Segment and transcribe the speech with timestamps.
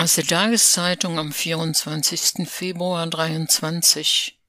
[0.00, 2.48] Aus der Tageszeitung am 24.
[2.48, 4.40] Februar 23.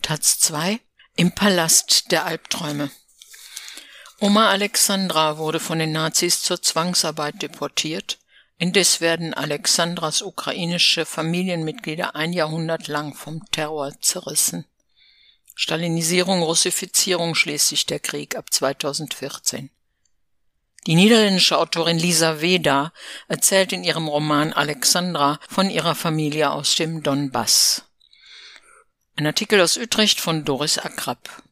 [0.00, 0.80] Taz 2
[1.16, 2.90] Im Palast der Albträume.
[4.18, 8.18] Oma Alexandra wurde von den Nazis zur Zwangsarbeit deportiert.
[8.56, 14.64] Indes werden Alexandras ukrainische Familienmitglieder ein Jahrhundert lang vom Terror zerrissen.
[15.54, 19.68] Stalinisierung, Russifizierung schließlich der Krieg ab 2014.
[20.86, 22.92] Die niederländische Autorin Lisa Weda
[23.26, 27.84] erzählt in ihrem Roman Alexandra von ihrer Familie aus dem Donbass.
[29.16, 31.42] Ein Artikel aus Utrecht von Doris Akrab.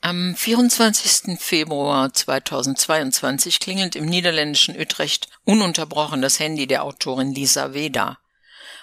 [0.00, 1.38] Am 24.
[1.38, 8.18] Februar 2022 klingelt im niederländischen Utrecht ununterbrochen das Handy der Autorin Lisa Weda.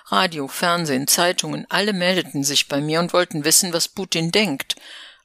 [0.06, 4.78] Radio, Fernsehen, Zeitungen, alle meldeten sich bei mir und wollten wissen, was Putin denkt,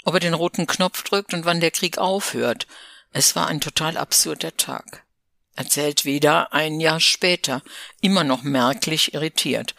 [0.05, 2.67] ob er den roten Knopf drückt und wann der Krieg aufhört–
[3.13, 5.05] es war ein total absurder Tag.
[5.55, 7.63] Erzählt wieder ein Jahr später,
[8.01, 9.75] immer noch merklich irritiert.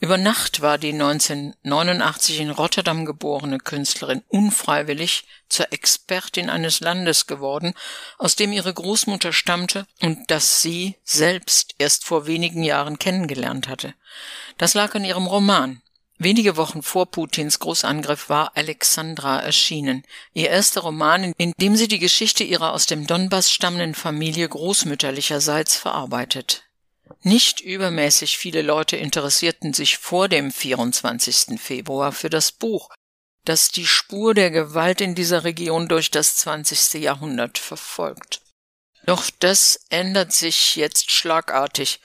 [0.00, 7.74] Über Nacht war die 1989 in Rotterdam geborene Künstlerin unfreiwillig zur Expertin eines Landes geworden,
[8.16, 13.92] aus dem ihre Großmutter stammte und das sie selbst erst vor wenigen Jahren kennengelernt hatte.
[14.56, 15.82] Das lag an ihrem Roman
[16.20, 20.02] Wenige Wochen vor Putins Großangriff war Alexandra erschienen,
[20.34, 25.76] ihr erster Roman, in dem sie die Geschichte ihrer aus dem Donbass stammenden Familie großmütterlicherseits
[25.76, 26.64] verarbeitet.
[27.22, 31.60] Nicht übermäßig viele Leute interessierten sich vor dem 24.
[31.60, 32.90] Februar für das Buch,
[33.44, 37.00] das die Spur der Gewalt in dieser Region durch das 20.
[37.02, 38.40] Jahrhundert verfolgt.
[39.06, 42.00] Doch das ändert sich jetzt schlagartig.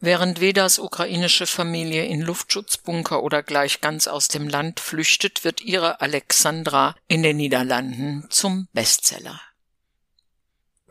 [0.00, 6.00] Während Vedas ukrainische Familie in Luftschutzbunker oder gleich ganz aus dem Land flüchtet, wird ihre
[6.00, 9.40] Alexandra in den Niederlanden zum Bestseller.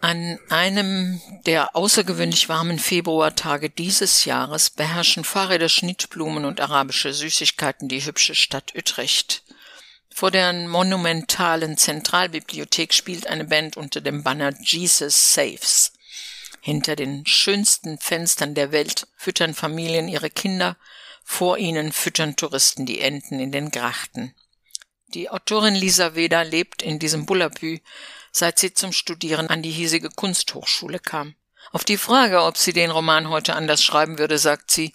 [0.02, 8.05] An einem der außergewöhnlich warmen Februartage dieses Jahres beherrschen Fahrräder, Schnittblumen und arabische Süßigkeiten die
[8.05, 9.43] hübsche Stadt Utrecht.
[10.14, 15.93] Vor deren monumentalen Zentralbibliothek spielt eine Band unter dem Banner Jesus Saves.
[16.67, 20.76] Hinter den schönsten Fenstern der Welt füttern Familien ihre Kinder,
[21.23, 24.36] vor ihnen füttern Touristen die Enten in den Grachten.
[25.14, 27.80] Die Autorin Lisa Weda lebt in diesem Bullabü,
[28.33, 31.36] seit sie zum Studieren an die hiesige Kunsthochschule kam.
[31.72, 34.94] Auf die Frage, ob sie den Roman heute anders schreiben würde, sagt sie,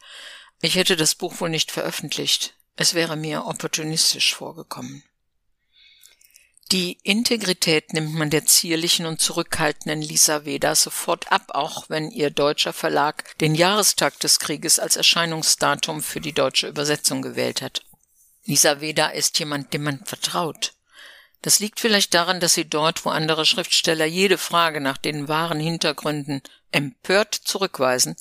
[0.60, 2.54] ich hätte das Buch wohl nicht veröffentlicht.
[2.76, 5.04] Es wäre mir opportunistisch vorgekommen.
[6.72, 12.30] Die Integrität nimmt man der zierlichen und zurückhaltenden Lisa Weda sofort ab, auch wenn ihr
[12.30, 17.82] deutscher Verlag den Jahrestag des Krieges als Erscheinungsdatum für die deutsche Übersetzung gewählt hat.
[18.46, 20.72] Lisa Weda ist jemand, dem man vertraut.
[21.42, 25.60] Das liegt vielleicht daran, dass sie dort, wo andere Schriftsteller jede Frage nach den wahren
[25.60, 26.40] Hintergründen
[26.70, 28.16] empört zurückweisen,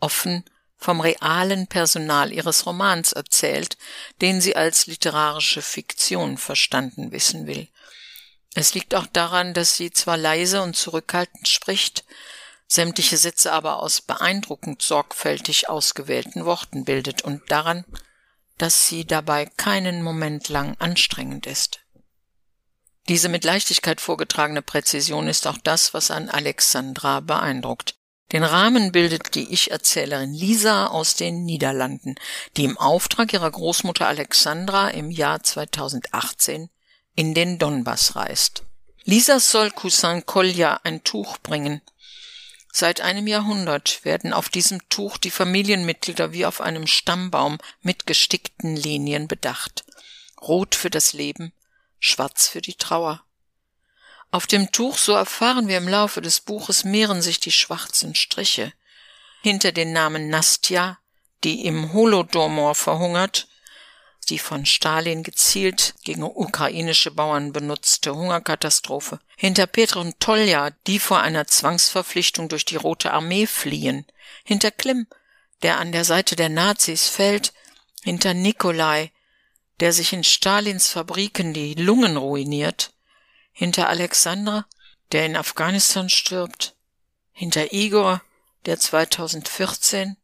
[0.00, 0.44] offen
[0.78, 3.76] vom realen Personal ihres Romans erzählt,
[4.22, 7.68] den sie als literarische Fiktion verstanden wissen will.
[8.54, 12.04] Es liegt auch daran, dass sie zwar leise und zurückhaltend spricht,
[12.66, 17.84] sämtliche Sätze aber aus beeindruckend sorgfältig ausgewählten Worten bildet und daran,
[18.58, 21.80] dass sie dabei keinen Moment lang anstrengend ist.
[23.08, 27.96] Diese mit Leichtigkeit vorgetragene Präzision ist auch das, was an Alexandra beeindruckt.
[28.30, 32.14] Den Rahmen bildet die Ich-Erzählerin Lisa aus den Niederlanden,
[32.56, 36.70] die im Auftrag ihrer Großmutter Alexandra im Jahr 2018
[37.14, 38.64] in den Donbass reist.
[39.04, 41.80] Lisa soll Cousin Kolja ein Tuch bringen.
[42.72, 48.76] Seit einem Jahrhundert werden auf diesem Tuch die Familienmitglieder wie auf einem Stammbaum mit gestickten
[48.76, 49.84] Linien bedacht.
[50.40, 51.52] Rot für das Leben,
[51.98, 53.22] schwarz für die Trauer.
[54.30, 58.72] Auf dem Tuch, so erfahren wir im Laufe des Buches, mehren sich die schwarzen Striche.
[59.42, 60.98] Hinter den Namen Nastja,
[61.44, 63.48] die im Holodomor verhungert,
[64.32, 69.20] die von Stalin gezielt gegen ukrainische Bauern benutzte Hungerkatastrophe.
[69.36, 74.06] Hinter Petr und Tolja, die vor einer Zwangsverpflichtung durch die Rote Armee fliehen.
[74.42, 75.06] Hinter Klim,
[75.60, 77.52] der an der Seite der Nazis fällt.
[78.02, 79.12] Hinter Nikolai,
[79.80, 82.94] der sich in Stalins Fabriken die Lungen ruiniert
[83.52, 84.64] hinter Alexandra,
[85.12, 86.74] der in Afghanistan stirbt,
[87.32, 88.22] hinter Igor,
[88.64, 90.16] der 2014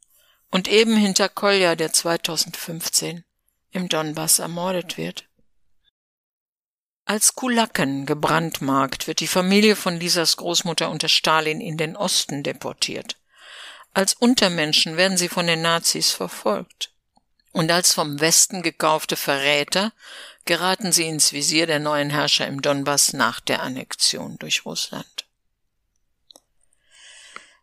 [0.50, 3.22] und eben hinter Kolja, der 2015
[3.78, 5.24] im Donbass ermordet wird.
[7.04, 13.16] Als Kulaken gebrandmarkt wird die Familie von Lisas Großmutter unter Stalin in den Osten deportiert.
[13.94, 16.92] Als Untermenschen werden sie von den Nazis verfolgt.
[17.52, 19.92] Und als vom Westen gekaufte Verräter
[20.44, 25.17] geraten sie ins Visier der neuen Herrscher im Donbass nach der Annexion durch Russland.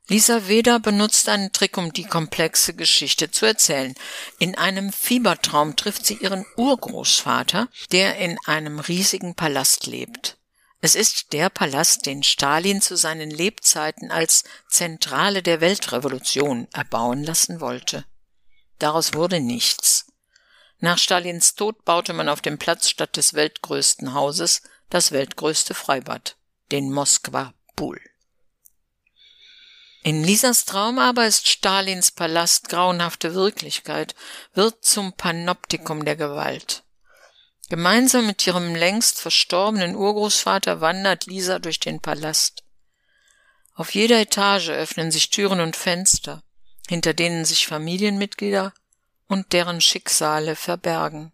[0.07, 3.95] Lisa Weder benutzt einen Trick, um die komplexe Geschichte zu erzählen.
[4.37, 10.37] In einem Fiebertraum trifft sie ihren Urgroßvater, der in einem riesigen Palast lebt.
[10.79, 17.59] Es ist der Palast, den Stalin zu seinen Lebzeiten als Zentrale der Weltrevolution erbauen lassen
[17.59, 18.05] wollte.
[18.77, 20.05] Daraus wurde nichts.
[20.79, 24.61] Nach Stalins Tod baute man auf dem Platz statt des weltgrößten Hauses
[24.91, 26.37] das weltgrößte Freibad,
[26.71, 27.99] den Moskwa Pool.
[30.05, 34.13] In Lisas Traum aber ist Stalins Palast grauenhafte Wirklichkeit,
[34.53, 36.83] wird zum Panoptikum der Gewalt.
[37.69, 42.63] Gemeinsam mit ihrem längst verstorbenen Urgroßvater wandert Lisa durch den Palast.
[43.73, 46.43] Auf jeder Etage öffnen sich Türen und Fenster,
[46.87, 48.75] hinter denen sich Familienmitglieder
[49.27, 51.33] und deren Schicksale verbergen.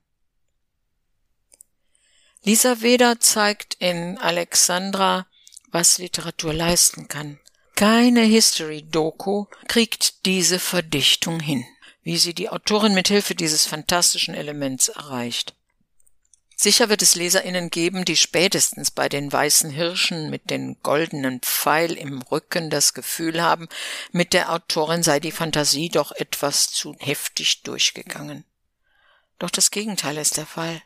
[2.43, 5.27] Lisa Weder zeigt in Alexandra,
[5.71, 7.40] was Literatur leisten kann.
[7.81, 11.65] Keine History-Doku kriegt diese Verdichtung hin,
[12.03, 15.55] wie sie die Autorin mit Hilfe dieses fantastischen Elements erreicht.
[16.55, 21.93] Sicher wird es LeserInnen geben, die spätestens bei den weißen Hirschen mit den goldenen Pfeil
[21.93, 23.67] im Rücken das Gefühl haben,
[24.11, 28.45] mit der Autorin sei die Fantasie doch etwas zu heftig durchgegangen.
[29.39, 30.83] Doch das Gegenteil ist der Fall.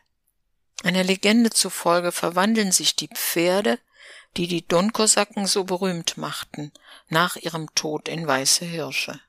[0.82, 3.78] Einer Legende zufolge verwandeln sich die Pferde
[4.36, 6.72] die die Donkosaken so berühmt machten,
[7.08, 9.20] nach ihrem Tod in weiße Hirsche.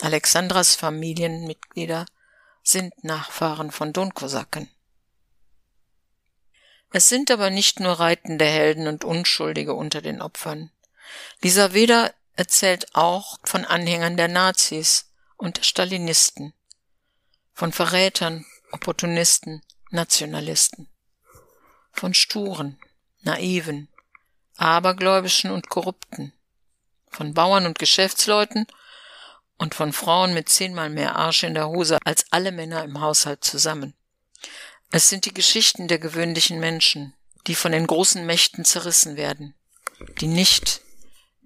[0.00, 2.06] Alexandras Familienmitglieder
[2.62, 4.68] sind Nachfahren von Donkosaken.
[6.92, 10.70] Es sind aber nicht nur reitende Helden und Unschuldige unter den Opfern.
[11.42, 16.54] Lisa Weder erzählt auch von Anhängern der Nazis und der Stalinisten,
[17.52, 20.88] von Verrätern, Opportunisten, Nationalisten,
[21.92, 22.78] von Sturen,
[23.22, 23.88] Naiven,
[24.56, 26.32] Abergläubischen und Korrupten,
[27.10, 28.66] von Bauern und Geschäftsleuten
[29.58, 33.44] und von Frauen mit zehnmal mehr Arsch in der Hose als alle Männer im Haushalt
[33.44, 33.94] zusammen.
[34.90, 37.14] Es sind die Geschichten der gewöhnlichen Menschen,
[37.46, 39.54] die von den großen Mächten zerrissen werden,
[40.20, 40.80] die nicht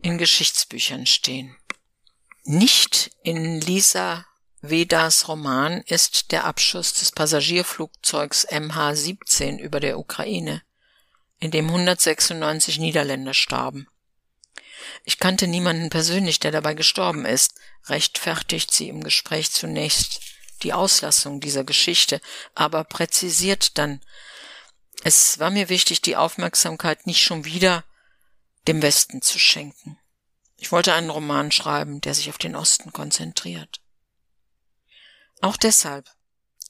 [0.03, 1.57] in Geschichtsbüchern stehen.
[2.45, 4.27] Nicht in Lisa
[4.63, 10.63] Vedas Roman ist der Abschuss des Passagierflugzeugs MH17 über der Ukraine
[11.41, 13.89] in dem 196 Niederländer starben.
[15.05, 17.55] Ich kannte niemanden persönlich, der dabei gestorben ist,
[17.87, 20.21] rechtfertigt sie im Gespräch zunächst
[20.63, 22.21] die Auslassung dieser Geschichte,
[22.55, 24.01] aber präzisiert dann,
[25.03, 27.85] es war mir wichtig, die Aufmerksamkeit nicht schon wieder
[28.69, 29.99] dem Westen zu schenken.
[30.59, 33.81] Ich wollte einen Roman schreiben, der sich auf den Osten konzentriert.
[35.41, 36.11] Auch deshalb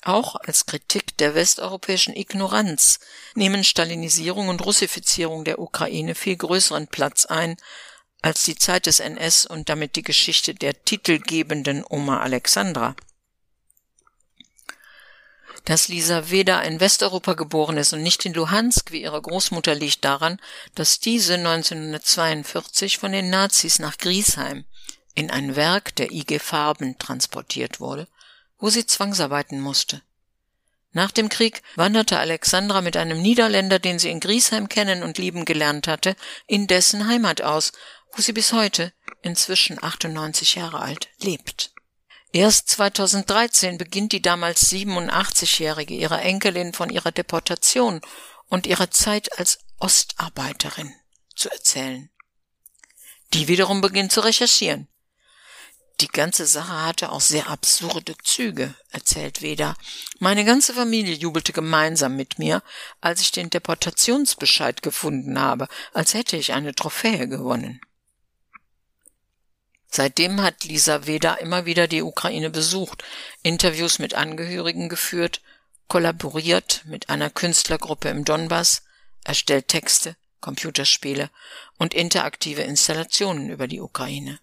[0.03, 3.01] auch als Kritik der westeuropäischen Ignoranz
[3.35, 7.57] nehmen Stalinisierung und Russifizierung der Ukraine viel größeren Platz ein
[8.23, 12.95] als die Zeit des NS und damit die Geschichte der titelgebenden Oma Alexandra.
[15.65, 20.05] Dass Lisa Weda in Westeuropa geboren ist und nicht in Luhansk wie ihre Großmutter liegt
[20.05, 20.41] daran,
[20.75, 24.65] dass diese 1942 von den Nazis nach Griesheim
[25.15, 28.09] in ein Werk der IG Farben transportiert wurde
[28.61, 30.03] wo sie zwangsarbeiten musste.
[30.93, 35.45] Nach dem Krieg wanderte Alexandra mit einem Niederländer, den sie in Griesheim kennen und lieben
[35.45, 36.17] gelernt hatte,
[36.47, 37.73] in dessen Heimat aus,
[38.13, 38.93] wo sie bis heute,
[39.23, 41.73] inzwischen 98 Jahre alt, lebt.
[42.33, 48.01] Erst 2013 beginnt die damals 87-Jährige ihrer Enkelin von ihrer Deportation
[48.49, 50.93] und ihrer Zeit als Ostarbeiterin
[51.35, 52.11] zu erzählen.
[53.33, 54.89] Die wiederum beginnt zu recherchieren.
[56.01, 59.75] Die ganze Sache hatte auch sehr absurde Züge, erzählt Weda.
[60.19, 62.63] Meine ganze Familie jubelte gemeinsam mit mir,
[63.03, 67.83] als ich den Deportationsbescheid gefunden habe, als hätte ich eine Trophäe gewonnen.
[69.91, 73.05] Seitdem hat Lisa Weda immer wieder die Ukraine besucht,
[73.43, 75.43] Interviews mit Angehörigen geführt,
[75.87, 78.85] kollaboriert mit einer Künstlergruppe im Donbass,
[79.23, 81.29] erstellt Texte, Computerspiele
[81.77, 84.41] und interaktive Installationen über die Ukraine.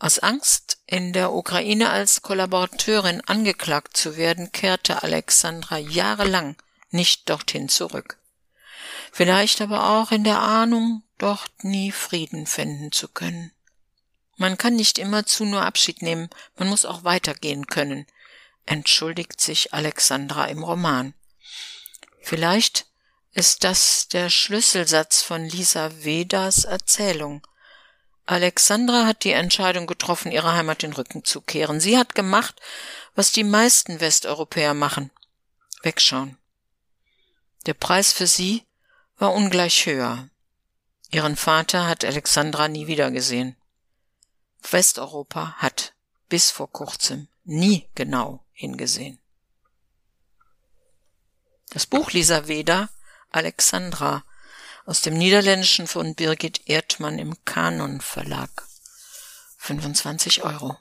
[0.00, 6.56] Aus Angst, in der Ukraine als Kollaborateurin angeklagt zu werden, kehrte Alexandra jahrelang
[6.88, 8.16] nicht dorthin zurück.
[9.12, 13.52] Vielleicht aber auch in der Ahnung, dort nie Frieden finden zu können.
[14.36, 18.06] Man kann nicht immerzu nur Abschied nehmen, man muss auch weitergehen können,
[18.64, 21.12] entschuldigt sich Alexandra im Roman.
[22.22, 22.86] Vielleicht
[23.32, 27.46] ist das der Schlüsselsatz von Lisa Vedas Erzählung.
[28.30, 31.80] Alexandra hat die Entscheidung getroffen, ihrer Heimat den Rücken zu kehren.
[31.80, 32.60] Sie hat gemacht,
[33.16, 35.10] was die meisten Westeuropäer machen.
[35.82, 36.38] Wegschauen.
[37.66, 38.62] Der Preis für sie
[39.18, 40.28] war ungleich höher.
[41.10, 43.56] Ihren Vater hat Alexandra nie wiedergesehen.
[44.70, 45.94] Westeuropa hat
[46.28, 49.18] bis vor kurzem nie genau hingesehen.
[51.70, 52.90] Das Buch Lisa Weder,
[53.30, 54.22] Alexandra,
[54.86, 58.50] aus dem Niederländischen von Birgit Erdmann im Kanon Verlag.
[59.58, 60.78] 25 Euro.